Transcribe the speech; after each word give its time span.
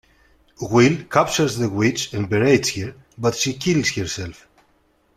Will 0.63 1.03
captures 1.05 1.57
the 1.57 1.69
witch 1.69 2.11
and 2.11 2.27
berates 2.27 2.71
her 2.73 2.95
but 3.19 3.35
she 3.35 3.53
kills 3.53 3.91
herself. 3.91 4.47